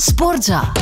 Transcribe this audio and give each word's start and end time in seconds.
Sportza. 0.00 0.72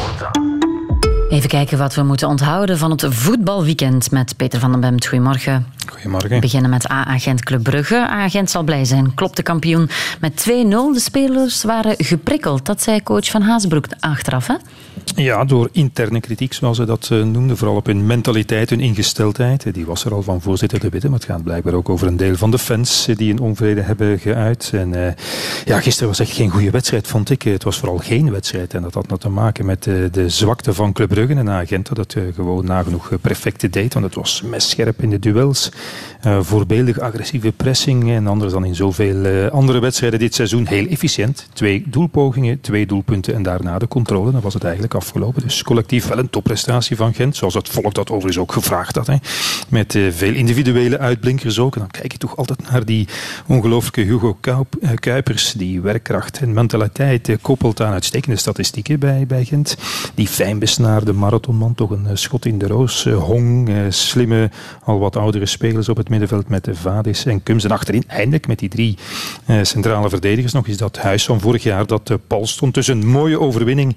Even 1.28 1.48
kijken 1.48 1.78
wat 1.78 1.94
we 1.94 2.02
moeten 2.02 2.28
onthouden 2.28 2.78
van 2.78 2.90
het 2.90 3.06
voetbalweekend 3.08 4.10
met 4.10 4.36
Peter 4.36 4.60
van 4.60 4.70
den 4.70 4.80
Bemt. 4.80 5.06
Goedemorgen. 5.06 5.66
Goedemorgen. 5.98 6.30
We 6.30 6.38
beginnen 6.38 6.70
met 6.70 6.90
A-agent 6.90 7.44
Club 7.44 7.62
Brugge. 7.62 7.96
A-agent 7.96 8.50
zal 8.50 8.62
blij 8.62 8.84
zijn. 8.84 9.14
Klopt 9.14 9.36
de 9.36 9.42
kampioen 9.42 9.88
met 10.20 10.48
2-0. 10.48 10.50
De 10.50 10.90
spelers 10.94 11.62
waren 11.62 11.94
geprikkeld. 11.98 12.66
Dat 12.66 12.82
zei 12.82 13.02
coach 13.02 13.30
Van 13.30 13.42
Haasbroek 13.42 13.86
achteraf. 14.00 14.46
Hè? 14.46 14.54
Ja, 15.14 15.44
door 15.44 15.68
interne 15.72 16.20
kritiek, 16.20 16.52
zoals 16.52 16.76
ze 16.76 16.84
dat 16.84 17.08
uh, 17.12 17.24
noemden. 17.24 17.56
Vooral 17.56 17.76
op 17.76 17.86
hun 17.86 18.06
mentaliteit, 18.06 18.70
hun 18.70 18.80
ingesteldheid. 18.80 19.74
Die 19.74 19.86
was 19.86 20.04
er 20.04 20.14
al 20.14 20.22
van 20.22 20.40
voorzitter 20.40 20.80
de 20.80 20.88
Witte. 20.88 21.08
Maar 21.08 21.18
het 21.18 21.28
gaat 21.28 21.42
blijkbaar 21.42 21.74
ook 21.74 21.88
over 21.88 22.06
een 22.06 22.16
deel 22.16 22.36
van 22.36 22.50
de 22.50 22.58
fans 22.58 23.08
die 23.14 23.32
een 23.32 23.38
onvrede 23.38 23.80
hebben 23.80 24.18
geuit. 24.18 24.70
En 24.74 24.92
uh, 24.92 25.06
ja, 25.64 25.80
gisteren 25.80 26.08
was 26.08 26.20
echt 26.20 26.30
geen 26.30 26.50
goede 26.50 26.70
wedstrijd, 26.70 27.06
vond 27.06 27.30
ik. 27.30 27.42
Het 27.42 27.64
was 27.64 27.78
vooral 27.78 27.98
geen 27.98 28.30
wedstrijd. 28.30 28.74
En 28.74 28.82
dat 28.82 28.94
had 28.94 29.08
nog 29.08 29.18
te 29.18 29.28
maken 29.28 29.66
met 29.66 29.86
uh, 29.86 30.04
de 30.10 30.28
zwakte 30.28 30.74
van 30.74 30.92
Club 30.92 31.08
Brugge. 31.08 31.34
En 31.34 31.50
agent 31.50 31.88
dat 31.88 31.96
het 31.96 32.16
gewoon 32.34 32.64
nagenoeg 32.64 33.10
perfect 33.20 33.72
deed. 33.72 33.92
Want 33.92 34.06
het 34.06 34.14
was 34.14 34.42
messcherp 34.42 35.02
in 35.02 35.10
de 35.10 35.18
duels. 35.18 35.70
Voorbeeldig 36.40 37.00
agressieve 37.00 37.52
pressing. 37.52 38.10
En 38.10 38.26
anders 38.26 38.52
dan 38.52 38.64
in 38.64 38.74
zoveel 38.74 39.48
andere 39.50 39.78
wedstrijden 39.78 40.18
dit 40.18 40.34
seizoen. 40.34 40.66
Heel 40.66 40.86
efficiënt. 40.86 41.48
Twee 41.52 41.84
doelpogingen, 41.86 42.60
twee 42.60 42.86
doelpunten. 42.86 43.34
En 43.34 43.42
daarna 43.42 43.78
de 43.78 43.88
controle. 43.88 44.32
Dan 44.32 44.40
was 44.40 44.54
het 44.54 44.64
eigenlijk 44.64 44.94
afgelopen. 44.94 45.42
Dus 45.42 45.62
collectief 45.62 46.08
wel 46.08 46.18
een 46.18 46.30
topprestatie 46.30 46.96
van 46.96 47.14
Gent. 47.14 47.36
Zoals 47.36 47.54
het 47.54 47.68
volk 47.68 47.94
dat 47.94 48.10
overigens 48.10 48.38
ook 48.38 48.52
gevraagd 48.52 48.96
had. 48.96 49.06
Hè. 49.06 49.16
Met 49.68 49.94
uh, 49.94 50.12
veel 50.12 50.34
individuele 50.34 50.98
uitblinkers 50.98 51.58
ook. 51.58 51.74
En 51.74 51.80
dan 51.80 51.90
kijk 51.90 52.12
je 52.12 52.18
toch 52.18 52.36
altijd 52.36 52.70
naar 52.70 52.84
die 52.84 53.08
ongelooflijke 53.46 54.00
Hugo 54.00 54.38
Kuipers. 54.94 55.52
Die 55.52 55.80
werkkracht 55.80 56.38
en 56.38 56.52
mentaliteit 56.52 57.36
koppelt 57.40 57.80
aan 57.80 57.92
uitstekende 57.92 58.36
statistieken 58.36 58.98
bij, 58.98 59.24
bij 59.26 59.44
Gent. 59.44 59.76
Die 60.14 60.28
fijn 60.28 60.58
besnaarde 60.58 61.12
marathonman. 61.12 61.74
Toch 61.74 61.90
een 61.90 62.18
schot 62.18 62.46
in 62.46 62.58
de 62.58 62.66
roos. 62.66 63.04
Hong, 63.04 63.70
slimme, 63.88 64.50
al 64.84 64.98
wat 64.98 65.16
oudere 65.16 65.46
spelers 65.68 65.88
op 65.88 65.96
het 65.96 66.08
middenveld 66.08 66.48
met 66.48 66.64
de 66.64 66.74
Vadis 66.74 67.24
en 67.24 67.42
Kums. 67.42 67.64
En 67.64 67.70
achterin 67.70 68.04
eindelijk 68.06 68.46
met 68.46 68.58
die 68.58 68.68
drie 68.68 68.96
centrale 69.62 70.08
verdedigers 70.08 70.52
nog 70.52 70.68
eens 70.68 70.76
dat 70.76 70.96
huis 70.96 71.24
van 71.24 71.40
vorig 71.40 71.62
jaar 71.62 71.86
dat 71.86 72.18
Paul 72.26 72.46
stond. 72.46 72.74
Dus 72.74 72.86
een 72.86 73.06
mooie 73.06 73.40
overwinning 73.40 73.96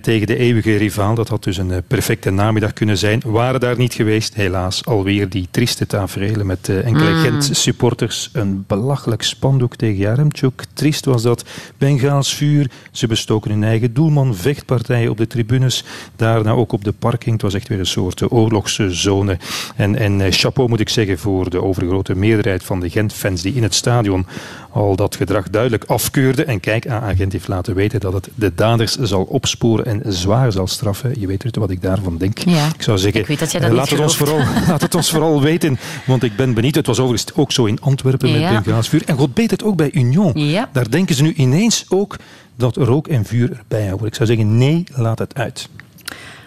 tegen 0.00 0.26
de 0.26 0.36
eeuwige 0.36 0.76
rivaal. 0.76 1.14
Dat 1.14 1.28
had 1.28 1.44
dus 1.44 1.56
een 1.56 1.70
eh, 1.70 1.78
perfecte 1.86 2.30
namiddag 2.30 2.72
kunnen 2.72 2.98
zijn. 2.98 3.22
Waren 3.24 3.60
daar 3.60 3.78
niet 3.78 3.94
geweest, 3.94 4.34
helaas. 4.34 4.84
Alweer 4.84 5.28
die 5.28 5.48
trieste 5.50 5.86
tafereelen 5.86 6.46
met 6.46 6.68
eh, 6.68 6.86
enkele 6.86 7.10
mm. 7.10 7.20
Gent-supporters. 7.20 8.30
Een 8.32 8.64
belachelijk 8.66 9.22
spandoek 9.22 9.76
tegen 9.76 9.96
Jaremchuk. 9.96 10.64
Triest 10.72 11.04
was 11.04 11.22
dat. 11.22 11.44
Bengaals 11.78 12.34
vuur. 12.34 12.70
Ze 12.90 13.06
bestoken 13.06 13.50
hun 13.50 13.64
eigen 13.64 13.94
doelman. 13.94 14.34
Vechtpartijen 14.34 15.10
op 15.10 15.16
de 15.16 15.26
tribunes. 15.26 15.84
Daarna 16.16 16.50
ook 16.50 16.72
op 16.72 16.84
de 16.84 16.92
parking. 16.92 17.32
Het 17.32 17.42
was 17.42 17.54
echt 17.54 17.68
weer 17.68 17.78
een 17.78 17.86
soort 17.86 18.22
eh, 18.22 18.32
oorlogszone. 18.32 19.38
En, 19.76 19.96
en 19.96 20.32
chapeau 20.32 20.68
moet 20.68 20.80
ik 20.80 20.88
zeggen 20.88 21.05
voor 21.14 21.50
de 21.50 21.62
overgrote 21.62 22.14
meerderheid 22.16 22.64
van 22.64 22.80
de 22.80 22.90
Gent-fans 22.90 23.42
die 23.42 23.54
in 23.54 23.62
het 23.62 23.74
stadion 23.74 24.26
al 24.70 24.96
dat 24.96 25.16
gedrag 25.16 25.50
duidelijk 25.50 25.84
afkeurde. 25.84 26.44
En 26.44 26.60
kijk, 26.60 26.88
agent 26.88 27.32
heeft 27.32 27.48
laten 27.48 27.74
weten 27.74 28.00
dat 28.00 28.12
het 28.12 28.28
de 28.34 28.54
daders 28.54 28.96
zal 28.96 29.22
opsporen 29.22 29.86
en 29.86 30.12
zwaar 30.12 30.52
zal 30.52 30.66
straffen. 30.66 31.20
Je 31.20 31.26
weet 31.26 31.42
het 31.42 31.56
wat 31.56 31.70
ik 31.70 31.82
daarvan 31.82 32.18
denk. 32.18 32.38
Ja, 32.38 32.66
ik 32.66 32.82
zou 32.82 32.98
zeggen, 32.98 33.20
ik 33.28 33.38
dat 33.38 33.72
laat, 33.72 33.90
het 33.90 34.00
ons 34.00 34.16
vooral, 34.16 34.38
laat 34.68 34.82
het 34.82 34.94
ons 34.94 35.10
vooral 35.10 35.42
weten, 35.42 35.78
want 36.06 36.22
ik 36.22 36.36
ben 36.36 36.54
benieuwd. 36.54 36.74
Het 36.74 36.86
was 36.86 36.98
overigens 36.98 37.34
ook 37.34 37.52
zo 37.52 37.64
in 37.64 37.80
Antwerpen 37.80 38.28
ja. 38.28 38.52
met 38.52 38.62
Bengaasvuur. 38.62 39.02
En 39.06 39.16
God 39.16 39.34
beet 39.34 39.50
het 39.50 39.64
ook 39.64 39.76
bij 39.76 39.90
Union. 39.92 40.32
Ja. 40.34 40.68
Daar 40.72 40.90
denken 40.90 41.14
ze 41.14 41.22
nu 41.22 41.32
ineens 41.32 41.84
ook 41.88 42.16
dat 42.56 42.76
rook 42.76 43.08
en 43.08 43.24
vuur 43.24 43.50
erbij 43.58 43.86
houden. 43.86 44.06
Ik 44.06 44.14
zou 44.14 44.28
zeggen, 44.28 44.58
nee, 44.58 44.84
laat 44.94 45.18
het 45.18 45.34
uit. 45.34 45.68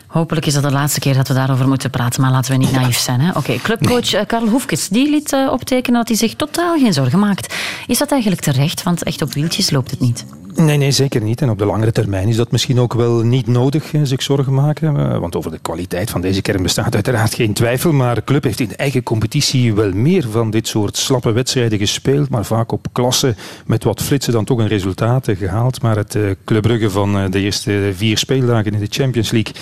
Hopelijk 0.10 0.46
is 0.46 0.54
dat 0.54 0.64
de 0.64 0.72
laatste 0.72 1.00
keer 1.00 1.14
dat 1.14 1.28
we 1.28 1.34
daarover 1.34 1.68
moeten 1.68 1.90
praten, 1.90 2.22
maar 2.22 2.32
laten 2.32 2.52
we 2.52 2.58
niet 2.58 2.72
naïef 2.72 2.98
zijn. 2.98 3.30
Oké, 3.30 3.38
okay, 3.38 3.58
clubcoach 3.58 4.12
nee. 4.12 4.26
Karel 4.26 4.48
Hoefkes 4.48 4.88
die 4.88 5.10
liet 5.10 5.34
uh, 5.34 5.52
optekenen 5.52 6.00
dat 6.00 6.08
hij 6.08 6.18
zich 6.18 6.36
totaal 6.36 6.78
geen 6.78 6.94
zorgen 6.94 7.20
maakt. 7.20 7.56
Is 7.88 7.98
dat 7.98 8.12
eigenlijk 8.12 8.42
terecht? 8.42 8.84
Want 8.84 9.04
echt 9.04 9.22
op 9.22 9.34
wieltjes 9.34 9.70
loopt 9.70 9.92
het 9.92 10.00
niet. 10.00 10.26
Nee, 10.56 10.78
nee, 10.78 10.92
zeker 10.92 11.22
niet. 11.22 11.42
En 11.42 11.50
op 11.50 11.58
de 11.58 11.66
langere 11.66 11.92
termijn 11.92 12.28
is 12.28 12.36
dat 12.36 12.52
misschien 12.52 12.80
ook 12.80 12.94
wel 12.94 13.22
niet 13.22 13.48
nodig, 13.48 13.92
zich 14.04 14.22
zorgen 14.22 14.54
maken. 14.54 15.20
Want 15.20 15.36
over 15.36 15.52
de 15.52 15.60
kwaliteit 15.62 16.10
van 16.10 16.22
deze 16.22 16.42
kern 16.42 16.64
bestaat 16.64 16.94
uiteraard 16.94 17.34
geen 17.34 17.54
twijfel. 17.54 17.92
Maar 17.92 18.16
de 18.16 18.24
club 18.24 18.44
heeft 18.44 18.60
in 18.60 18.68
de 18.68 18.76
eigen 18.76 19.04
competitie 19.04 19.74
wel 19.74 19.92
meer 19.92 20.26
van 20.30 20.50
dit 20.50 20.68
soort 20.68 20.98
slappe 20.98 21.32
wedstrijden 21.32 21.80
gespeeld. 21.80 22.30
Maar 22.30 22.46
vaak 22.46 22.72
op 22.72 22.88
klasse 22.92 23.36
met 23.66 23.84
wat 23.84 24.02
flitsen 24.02 24.34
dan 24.34 24.46
toch 24.46 24.60
een 24.60 24.68
resultaat 24.68 25.28
gehaald. 25.32 25.82
Maar 25.82 25.96
het 25.96 26.18
Club 26.46 26.62
Brugge 26.62 26.90
van 26.90 27.32
de 27.32 27.40
eerste 27.40 27.92
vier 27.96 28.18
speeldagen 28.18 28.74
in 28.74 28.80
de 28.80 28.88
Champions 28.90 29.32
League 29.32 29.54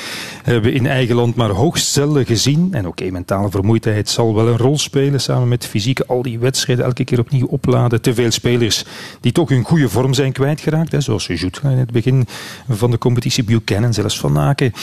hebben 0.43 0.73
in 0.73 0.85
eigen 0.85 1.15
land 1.15 1.35
maar 1.35 1.49
hoogst 1.49 1.87
zelden 1.87 2.25
gezien. 2.25 2.67
En 2.71 2.87
oké, 2.87 3.11
mentale 3.11 3.49
vermoeidheid 3.49 4.09
zal 4.09 4.35
wel 4.35 4.47
een 4.47 4.57
rol 4.57 4.77
spelen 4.77 5.21
samen 5.21 5.47
met 5.47 5.65
fysieke. 5.65 6.05
Al 6.05 6.21
die 6.21 6.39
wedstrijden 6.39 6.85
elke 6.85 7.03
keer 7.03 7.19
opnieuw 7.19 7.47
opladen. 7.47 8.01
Te 8.01 8.13
veel 8.13 8.31
spelers 8.31 8.83
die 9.21 9.31
toch 9.31 9.49
hun 9.49 9.63
goede 9.63 9.89
vorm 9.89 10.13
zijn 10.13 10.31
kwijtgeraakt. 10.31 10.75
Hè, 10.91 11.01
zoals 11.01 11.27
Jutra 11.27 11.69
in 11.69 11.77
het 11.77 11.91
begin 11.91 12.27
van 12.69 12.91
de 12.91 12.97
competitie. 12.97 13.43
Buchanan, 13.43 13.93
zelfs 13.93 14.19
Van 14.19 14.37
Aken, 14.37 14.73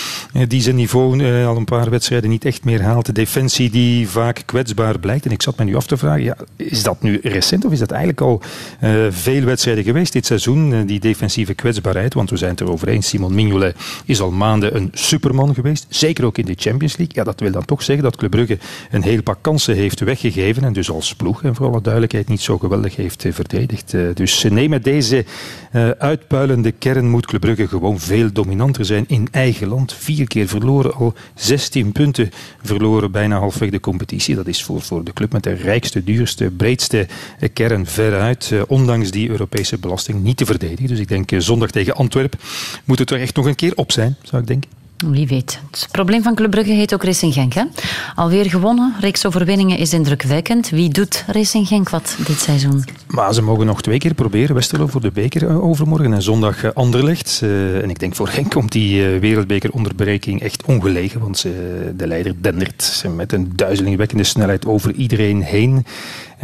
die 0.48 0.60
zijn 0.60 0.76
niveau 0.76 1.24
eh, 1.24 1.46
al 1.46 1.56
een 1.56 1.64
paar 1.64 1.90
wedstrijden 1.90 2.30
niet 2.30 2.44
echt 2.44 2.64
meer 2.64 2.82
haalt. 2.82 3.06
De 3.06 3.12
defensie 3.12 3.70
die 3.70 4.08
vaak 4.08 4.42
kwetsbaar 4.44 4.98
blijkt. 4.98 5.24
En 5.24 5.30
ik 5.30 5.42
zat 5.42 5.58
me 5.58 5.64
nu 5.64 5.76
af 5.76 5.86
te 5.86 5.96
vragen, 5.96 6.22
ja, 6.22 6.36
is 6.56 6.82
dat 6.82 7.02
nu 7.02 7.18
recent 7.22 7.64
of 7.64 7.72
is 7.72 7.78
dat 7.78 7.90
eigenlijk 7.90 8.20
al 8.20 8.42
uh, 8.82 9.06
veel 9.10 9.42
wedstrijden 9.42 9.84
geweest 9.84 10.12
dit 10.12 10.26
seizoen? 10.26 10.86
Die 10.86 11.00
defensieve 11.00 11.54
kwetsbaarheid, 11.54 12.14
want 12.14 12.30
we 12.30 12.36
zijn 12.36 12.50
het 12.50 12.60
erover 12.60 12.88
eens. 12.88 13.08
Simon 13.08 13.34
Mignolet 13.34 13.76
is 14.04 14.20
al 14.20 14.30
maanden 14.30 14.76
een 14.76 14.90
superman 14.92 15.54
geweest. 15.54 15.86
Zeker 15.88 16.24
ook 16.24 16.38
in 16.38 16.44
de 16.44 16.54
Champions 16.56 16.96
League. 16.96 17.16
Ja, 17.16 17.24
dat 17.24 17.40
wil 17.40 17.50
dan 17.50 17.64
toch 17.64 17.82
zeggen 17.82 18.04
dat 18.04 18.16
Club 18.16 18.30
Brugge 18.30 18.58
een 18.90 19.02
heel 19.02 19.22
paar 19.22 19.36
kansen 19.40 19.74
heeft 19.74 20.00
weggegeven. 20.00 20.64
En 20.64 20.72
dus 20.72 20.90
als 20.90 21.14
ploeg, 21.14 21.42
en 21.42 21.54
voor 21.54 21.66
alle 21.66 21.80
duidelijkheid, 21.80 22.28
niet 22.28 22.40
zo 22.40 22.58
geweldig 22.58 22.96
heeft 22.96 23.26
verdedigd. 23.30 23.94
dus 24.14 24.42
neem 24.42 24.70
met 24.70 24.84
deze 24.84 25.24
uitpuilende 25.98 26.72
kern 26.72 27.10
moet 27.10 27.26
Club 27.26 27.40
Brugge 27.40 27.68
gewoon 27.68 28.00
veel 28.00 28.32
dominanter 28.32 28.84
zijn 28.84 29.04
in 29.08 29.28
eigen 29.30 29.68
land. 29.68 29.92
Vier 29.92 30.26
keer 30.26 30.48
verloren, 30.48 30.94
al 30.94 31.14
16 31.34 31.92
punten 31.92 32.30
verloren, 32.62 33.10
bijna 33.10 33.38
halfweg 33.38 33.70
de 33.70 33.80
competitie. 33.80 34.34
Dat 34.34 34.46
is 34.46 34.64
voor, 34.64 34.80
voor 34.80 35.04
de 35.04 35.12
club 35.12 35.32
met 35.32 35.42
de 35.42 35.52
rijkste, 35.52 36.04
duurste, 36.04 36.50
breedste 36.50 37.06
kern 37.52 37.86
veruit. 37.86 38.52
Ondanks 38.66 39.10
die 39.10 39.30
Europese 39.30 39.78
belasting 39.78 40.22
niet 40.22 40.36
te 40.36 40.46
verdedigen. 40.46 40.86
Dus 40.86 40.98
ik 40.98 41.08
denk 41.08 41.30
zondag 41.38 41.70
tegen 41.70 41.94
Antwerpen 41.94 42.38
moet 42.84 42.98
het 42.98 43.10
er 43.10 43.20
echt 43.20 43.36
nog 43.36 43.46
een 43.46 43.54
keer 43.54 43.72
op 43.74 43.92
zijn, 43.92 44.16
zou 44.22 44.42
ik 44.42 44.48
denken. 44.48 44.83
Wie 45.10 45.26
weet. 45.26 45.60
Het 45.70 45.88
probleem 45.90 46.22
van 46.22 46.34
Club 46.34 46.50
Brugge 46.50 46.72
heet 46.72 46.94
ook 46.94 47.04
Racing 47.04 47.32
Genk. 47.32 47.52
Hè? 47.52 47.62
Alweer 48.14 48.50
gewonnen. 48.50 48.94
Reeks 49.00 49.26
overwinningen 49.26 49.78
is 49.78 49.92
indrukwekkend. 49.92 50.70
Wie 50.70 50.88
doet 50.88 51.24
Racing 51.26 51.68
Genk 51.68 51.88
wat 51.88 52.16
dit 52.26 52.38
seizoen? 52.38 52.84
Maar 53.08 53.34
ze 53.34 53.42
mogen 53.42 53.66
nog 53.66 53.82
twee 53.82 53.98
keer 53.98 54.14
proberen. 54.14 54.54
Westerlo 54.54 54.86
voor 54.86 55.00
de 55.00 55.10
beker 55.10 55.62
overmorgen 55.62 56.12
en 56.12 56.22
zondag 56.22 56.74
Anderlecht. 56.74 57.40
Uh, 57.44 57.82
en 57.82 57.90
ik 57.90 57.98
denk 57.98 58.14
voor 58.14 58.28
Genk 58.28 58.50
komt 58.50 58.72
die 58.72 59.02
wereldbekeronderbreking 59.02 60.42
echt 60.42 60.64
ongelegen. 60.64 61.20
Want 61.20 61.42
de 61.96 62.06
leider 62.06 62.34
dendert 62.40 63.04
met 63.16 63.32
een 63.32 63.52
duizelingwekkende 63.56 64.24
snelheid 64.24 64.66
over 64.66 64.92
iedereen 64.92 65.42
heen. 65.42 65.86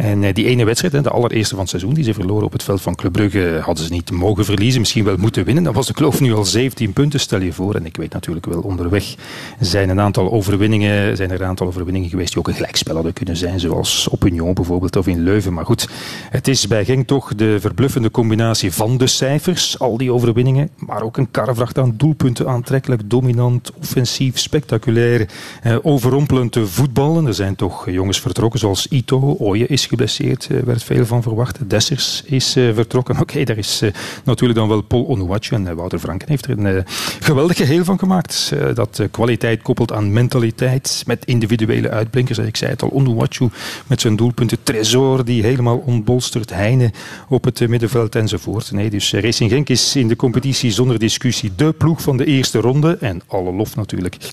En 0.01 0.33
die 0.33 0.45
ene 0.45 0.65
wedstrijd, 0.65 1.03
de 1.03 1.09
allereerste 1.09 1.49
van 1.49 1.59
het 1.59 1.69
seizoen, 1.69 1.93
die 1.93 2.03
ze 2.03 2.13
verloren 2.13 2.45
op 2.45 2.51
het 2.51 2.63
veld 2.63 2.81
van 2.81 2.95
Club 2.95 3.11
Brugge, 3.11 3.59
hadden 3.63 3.85
ze 3.85 3.91
niet 3.91 4.11
mogen 4.11 4.45
verliezen. 4.45 4.79
Misschien 4.79 5.03
wel 5.03 5.17
moeten 5.17 5.45
winnen. 5.45 5.63
Dan 5.63 5.73
was 5.73 5.87
de 5.87 5.93
kloof 5.93 6.19
nu 6.19 6.33
al 6.33 6.45
17 6.45 6.93
punten, 6.93 7.19
stel 7.19 7.41
je 7.41 7.53
voor. 7.53 7.75
En 7.75 7.85
ik 7.85 7.97
weet 7.97 8.13
natuurlijk 8.13 8.45
wel, 8.45 8.61
onderweg 8.61 9.15
zijn, 9.59 9.89
een 9.89 9.99
aantal 9.99 10.31
overwinningen, 10.31 11.17
zijn 11.17 11.31
er 11.31 11.41
een 11.41 11.47
aantal 11.47 11.67
overwinningen 11.67 12.09
geweest 12.09 12.29
die 12.29 12.37
ook 12.37 12.47
een 12.47 12.53
gelijkspel 12.53 12.93
hadden 12.93 13.13
kunnen 13.13 13.37
zijn. 13.37 13.59
Zoals 13.59 14.07
op 14.07 14.25
Union 14.25 14.53
bijvoorbeeld 14.53 14.95
of 14.95 15.07
in 15.07 15.23
Leuven. 15.23 15.53
Maar 15.53 15.65
goed, 15.65 15.89
het 16.29 16.47
is 16.47 16.67
bij 16.67 16.85
Genk 16.85 17.07
toch 17.07 17.35
de 17.35 17.57
verbluffende 17.59 18.11
combinatie 18.11 18.71
van 18.71 18.97
de 18.97 19.07
cijfers, 19.07 19.79
al 19.79 19.97
die 19.97 20.13
overwinningen. 20.13 20.69
Maar 20.75 21.01
ook 21.01 21.17
een 21.17 21.31
karrevracht 21.31 21.77
aan 21.77 21.93
doelpunten, 21.97 22.47
aantrekkelijk, 22.47 23.01
dominant, 23.09 23.71
offensief, 23.79 24.39
spectaculair, 24.39 25.29
eh, 25.61 25.77
overrompelend 25.81 26.57
voetballen. 26.63 27.25
Er 27.25 27.33
zijn 27.33 27.55
toch 27.55 27.89
jongens 27.89 28.19
vertrokken 28.19 28.59
zoals 28.59 28.87
Ito, 28.87 29.35
Oye 29.39 29.67
is 29.67 29.89
geblesseerd, 29.91 30.47
er 30.49 30.65
werd 30.65 30.83
veel 30.83 31.05
van 31.05 31.21
verwacht. 31.21 31.69
Dessers 31.69 32.23
is 32.25 32.57
uh, 32.57 32.73
vertrokken. 32.73 33.19
Oké, 33.23 33.43
daar 33.43 33.57
is 33.57 33.81
uh, 33.81 33.89
natuurlijk 34.23 34.59
dan 34.59 34.67
wel 34.67 34.81
Paul 34.81 35.07
Onuachu 35.07 35.55
en 35.55 35.75
Wouter 35.75 35.99
Franken 35.99 36.29
heeft 36.29 36.45
er 36.45 36.59
een 36.59 36.85
geweldig 37.19 37.57
geheel 37.57 37.83
van 37.83 37.99
gemaakt. 37.99 38.53
dat 38.73 39.01
kwaliteit 39.11 39.61
koppelt 39.61 39.91
aan 39.91 40.13
mentaliteit 40.13 41.03
met 41.05 41.25
individuele 41.25 41.89
uitblinkers. 41.89 42.37
Ik 42.37 42.57
zei 42.57 42.71
het 42.71 42.81
al, 42.81 42.91
Onuachu 42.91 43.49
met 43.87 44.01
zijn 44.01 44.15
doelpunten. 44.15 44.57
Tresor 44.63 45.25
die 45.25 45.43
helemaal 45.43 45.77
ontbolstert. 45.85 46.49
Heine 46.49 46.91
op 47.29 47.43
het 47.43 47.67
middenveld 47.67 48.15
enzovoort. 48.15 48.71
Nee, 48.71 48.89
dus 48.89 49.13
Racing 49.13 49.51
Genk 49.51 49.69
is 49.69 49.95
in 49.95 50.07
de 50.07 50.15
competitie 50.15 50.71
zonder 50.71 50.99
discussie 50.99 51.51
de 51.55 51.71
ploeg 51.71 52.01
van 52.01 52.17
de 52.17 52.25
eerste 52.25 52.59
ronde. 52.59 52.97
En 52.99 53.21
alle 53.27 53.51
lof 53.51 53.75
natuurlijk 53.75 54.15
eh, 54.15 54.29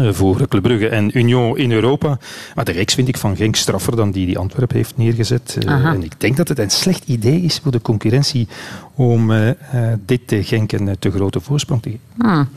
voor 0.00 0.48
Club 0.48 0.62
Brugge 0.62 0.88
en 0.88 1.18
Union 1.18 1.58
in 1.58 1.72
Europa. 1.72 2.18
Maar 2.54 2.64
de 2.64 2.72
reeks 2.72 2.94
vind 2.94 3.08
ik 3.08 3.16
van 3.16 3.36
Genk 3.36 3.56
straffer 3.56 3.96
dan 3.96 4.10
die 4.10 4.26
die 4.26 4.38
Antwerpen 4.38 4.76
heeft 4.76 4.96
neergezet. 4.96 5.58
Eh, 5.66 5.84
en 5.84 6.02
ik 6.02 6.20
denk 6.20 6.36
dat 6.36 6.48
het 6.48 6.58
een 6.58 6.70
slecht 6.70 7.08
idee 7.08 7.40
is 7.40 7.58
voor 7.62 7.72
de 7.72 7.80
concurrentie 7.80 8.48
om 8.94 9.30
uh, 9.30 9.50
dit 10.06 10.20
Genk 10.26 10.72
een 10.72 10.96
te 10.98 11.10
grote 11.10 11.40
voorsprong 11.40 11.82
te 11.82 11.90
geven. 11.90 12.04
Hmm. 12.18 12.48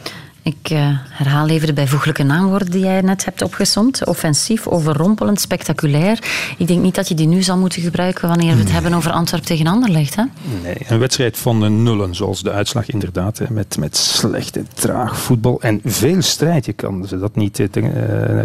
Ik 0.44 0.70
uh, 0.72 0.80
herhaal 1.10 1.48
even 1.48 1.68
de 1.68 1.74
bijvoeglijke 1.74 2.24
naamwoorden 2.24 2.72
die 2.72 2.82
jij 2.82 3.02
net 3.02 3.26
hebt 3.26 3.42
opgezond. 3.42 4.06
Offensief, 4.06 4.68
overrompelend, 4.68 5.42
spectaculair. 5.42 6.20
Ik 6.58 6.68
denk 6.68 6.82
niet 6.82 6.96
dat 6.96 7.08
je 7.08 7.16
die 7.16 7.28
nu 7.28 7.42
zal 7.42 7.58
moeten 7.58 7.82
gebruiken 7.82 8.28
wanneer 8.28 8.54
we 8.54 8.60
het 8.60 8.72
hebben 8.72 8.94
over 8.94 9.12
Antwerpen 9.12 9.48
tegen 9.48 9.68
Anderlecht. 9.68 10.16
Hè? 10.16 10.24
Nee, 10.64 10.76
een 10.88 11.00
wedstrijd 11.00 11.38
van 11.38 11.60
de 11.60 11.70
nullen, 11.70 12.16
zoals 12.16 12.44
de 12.44 12.52
uitslag 12.52 12.90
inderdaad. 12.90 13.38
Hè, 13.38 13.46
met, 13.50 13.78
met 13.78 13.98
slecht 13.98 14.58
en 14.58 14.68
traag 14.74 15.20
voetbal 15.20 15.62
en 15.62 15.82
veel 15.86 16.22
strijd. 16.22 16.66
Je 16.66 16.74
kan 16.74 17.08
ze 17.08 17.20
dat 17.20 17.36
niet 17.36 17.60
uh, 17.60 17.84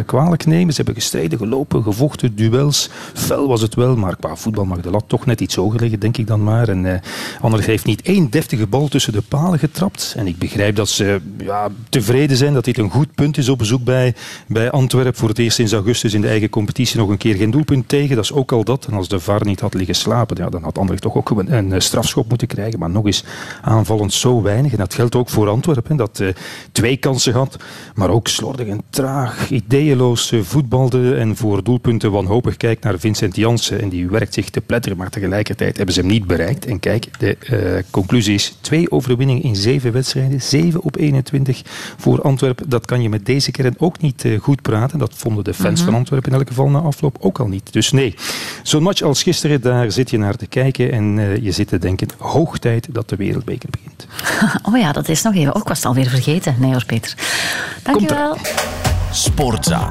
kwalijk 0.07 0.47
nemen. 0.47 0.75
Ze 0.75 0.83
hebben 0.83 1.03
gestreden, 1.03 1.39
gelopen, 1.39 1.83
gevochten, 1.83 2.35
duels. 2.35 2.91
Fel 3.15 3.49
was 3.49 3.61
het 3.61 3.75
wel, 3.75 3.97
maar 3.97 4.17
qua 4.17 4.37
voetbal 4.37 4.65
mag 4.65 4.81
de 4.81 4.91
lat 4.91 5.05
toch 5.07 5.27
net 5.27 5.41
iets 5.41 5.55
hoger 5.55 5.81
liggen, 5.81 6.01
denk 6.01 6.17
ik 6.17 6.27
dan 6.27 6.43
maar. 6.43 6.69
En 6.69 6.85
uh, 6.85 6.95
Anderlecht 7.41 7.69
heeft 7.69 7.85
niet 7.85 8.03
één 8.03 8.31
deftige 8.31 8.67
bal 8.67 8.89
tussen 8.89 9.13
de 9.13 9.23
palen 9.23 9.59
getrapt. 9.59 10.15
En 10.17 10.27
ik 10.27 10.39
begrijp 10.39 10.77
dat 10.77 10.89
ze... 10.89 11.21
Ja, 11.39 11.69
tevreden 11.89 12.37
zijn 12.37 12.55
dat 12.55 12.65
dit 12.65 12.79
een 12.79 12.91
goed 12.91 13.15
punt 13.15 13.39
is 13.39 13.49
op 13.49 13.59
bezoek 13.59 13.85
bij, 13.85 14.15
bij 14.47 14.71
Antwerpen. 14.71 15.15
Voor 15.15 15.29
het 15.29 15.39
eerst 15.39 15.57
sinds 15.57 15.73
augustus 15.73 16.15
in 16.15 16.21
de 16.21 16.29
eigen 16.29 16.49
competitie 16.49 16.99
nog 16.99 17.09
een 17.09 17.17
keer 17.17 17.35
geen 17.35 17.51
doelpunt 17.51 17.89
tegen. 17.89 18.17
Dat 18.17 18.25
is 18.25 18.33
ook 18.33 18.53
al 18.53 18.65
dat. 18.65 18.87
En 18.87 18.93
als 18.93 19.09
de 19.09 19.21
VAR 19.21 19.45
niet 19.45 19.61
had 19.61 19.75
liggen 19.75 19.95
slapen, 19.95 20.37
ja, 20.37 20.49
dan 20.49 20.63
had 20.63 20.79
Anderlecht 20.79 21.03
toch 21.03 21.17
ook 21.17 21.31
een, 21.31 21.73
een 21.73 21.83
strafschop 21.83 22.29
moeten 22.29 22.47
krijgen. 22.47 22.79
Maar 22.79 22.91
nog 22.91 23.07
eens 23.07 23.25
aanvallend 23.63 24.13
zo 24.13 24.43
weinig. 24.43 24.73
En 24.73 24.79
dat 24.79 24.95
geldt 24.95 25.15
ook 25.15 25.29
voor 25.29 25.49
Antwerpen. 25.49 25.97
Dat 25.97 26.19
uh, 26.21 26.29
twee 26.73 26.97
kansen 26.97 27.33
had, 27.33 27.57
maar 27.95 28.11
ook 28.11 28.29
slordig 28.29 28.67
en 28.67 28.83
traag, 28.91 29.51
ideeënloos 29.51 30.33
uh, 30.33 30.43
voetbalde. 30.43 31.15
En 31.15 31.37
voor 31.37 31.65
doelpunten 31.65 32.11
wanhopig 32.11 32.57
kijkt 32.57 32.85
naar 32.85 32.99
Vincent 32.99 33.37
Janssen. 33.37 33.81
En 33.81 33.89
die 33.89 34.09
werkt 34.09 34.35
zich 34.35 34.51
te 34.51 34.61
pletteren, 34.61 34.99
maar 34.99 35.11
tegelijkertijd 35.11 35.77
hebben 35.77 35.95
ze 35.95 36.01
hem 36.01 36.11
niet 36.11 36.27
bereikt. 36.27 36.67
En 36.67 36.81
kijk, 36.81 37.19
de 37.19 37.37
uh, 37.51 37.83
conclusie 37.91 38.35
is 38.35 38.57
twee 38.61 38.91
overwinningen 38.91 39.43
in 39.43 39.57
zeven 39.57 39.93
wedstrijden. 39.93 40.43
7 40.43 40.83
op 40.83 40.97
21 40.97 41.63
voor 41.97 42.23
Antwerpen. 42.23 42.69
Dat 42.69 42.87
kan 42.87 43.03
je 43.03 43.09
met 43.09 43.27
deze 43.27 43.51
kern 43.51 43.75
ook 43.79 44.01
niet 44.01 44.25
uh, 44.25 44.41
goed 44.41 44.63
praten. 44.63 44.99
Dat 44.99 45.13
vonden 45.15 45.45
de 45.45 45.55
fans 45.55 45.83
van 45.83 45.95
Antwerpen 45.95 46.33
in 46.33 46.39
elk 46.39 46.49
geval 46.49 46.69
na 46.69 46.79
afloop 46.79 47.17
ook 47.21 47.39
al 47.39 47.47
niet. 47.47 47.73
Dus 47.73 47.93
nee, 47.93 48.15
zo'n 48.63 48.83
match 48.83 49.03
als 49.03 49.23
gisteren, 49.23 49.61
daar 49.61 49.93
zit 49.93 50.11
je 50.11 50.19
naar 50.19 50.37
te 50.37 50.47
kijken 50.47 50.93
en 50.93 51.17
uh, 51.17 51.37
je 51.37 51.51
zit 51.51 51.69
te 51.69 51.79
denken, 51.79 52.09
hoog 52.19 52.59
tijd 52.59 52.89
dat 52.91 53.09
de 53.09 53.17
wereldbeker 53.17 53.69
begint. 53.71 54.07
Oh 54.69 54.79
ja, 54.79 54.93
dat 54.93 55.09
is 55.09 55.23
nog 55.23 55.35
even. 55.35 55.55
Ook 55.55 55.69
was 55.69 55.77
het 55.77 55.87
alweer 55.87 56.09
vergeten. 56.09 56.57
Nee 56.59 56.71
hoor, 56.71 56.85
Peter. 56.85 57.15
Dank 57.83 58.01
je 58.01 58.07
wel. 58.07 58.37
Sportza. 59.11 59.91